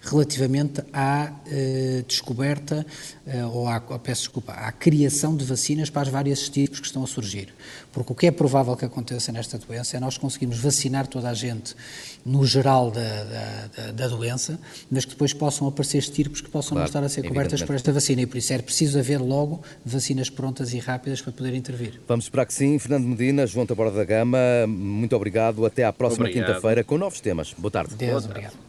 relativamente 0.00 0.82
à 0.92 1.30
uh, 1.32 2.02
descoberta, 2.04 2.86
uh, 3.26 3.48
ou 3.48 3.68
à, 3.68 3.80
peço 3.80 4.22
desculpa, 4.22 4.52
à 4.52 4.70
criação 4.72 5.36
de 5.36 5.44
vacinas 5.44 5.90
para 5.90 6.02
as 6.02 6.08
várias 6.08 6.48
tipos 6.48 6.80
que 6.80 6.86
estão 6.86 7.02
a 7.02 7.06
surgir. 7.06 7.52
Porque 7.92 8.12
o 8.12 8.14
que 8.14 8.26
é 8.26 8.30
provável 8.30 8.76
que 8.76 8.84
aconteça 8.84 9.32
nesta 9.32 9.58
doença 9.58 9.96
é 9.96 10.00
nós 10.00 10.16
conseguirmos 10.16 10.58
vacinar 10.58 11.06
toda 11.06 11.28
a 11.28 11.34
gente 11.34 11.74
no 12.24 12.44
geral 12.44 12.90
da, 12.90 13.24
da, 13.24 13.92
da 13.92 14.08
doença, 14.08 14.58
mas 14.90 15.04
que 15.04 15.12
depois 15.12 15.32
possam 15.32 15.66
aparecer 15.66 15.98
estirpes 15.98 16.40
que 16.40 16.48
possam 16.48 16.76
claro, 16.76 16.80
não 16.80 16.86
estar 16.86 17.02
a 17.02 17.08
ser 17.08 17.26
cobertas 17.26 17.62
por 17.62 17.74
esta 17.74 17.92
vacina. 17.92 18.22
E 18.22 18.26
por 18.26 18.36
isso 18.36 18.52
é 18.52 18.58
preciso 18.58 18.98
haver 18.98 19.18
logo 19.18 19.62
vacinas 19.84 20.30
prontas 20.30 20.72
e 20.72 20.78
rápidas 20.78 21.20
para 21.20 21.32
poder 21.32 21.54
intervir. 21.54 22.00
Vamos 22.06 22.26
esperar 22.26 22.46
que 22.46 22.54
sim. 22.54 22.78
Fernando 22.78 23.04
Medina, 23.04 23.46
João 23.46 23.66
Taborda 23.66 23.96
da 23.96 24.04
Gama, 24.04 24.38
muito 24.68 25.16
obrigado. 25.16 25.64
Até 25.66 25.84
à 25.84 25.92
próxima 25.92 26.28
quinta-feira 26.28 26.84
com 26.84 26.96
novos 26.98 27.20
temas. 27.20 27.54
Boa 27.56 27.70
tarde. 27.70 27.94
Deus, 27.94 28.24
obrigado. 28.24 28.67